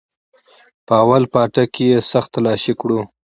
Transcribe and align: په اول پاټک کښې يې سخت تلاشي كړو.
په 0.85 0.93
اول 1.03 1.23
پاټک 1.33 1.69
کښې 1.75 1.85
يې 1.91 1.99
سخت 2.11 2.29
تلاشي 2.35 2.73
كړو. 2.81 2.99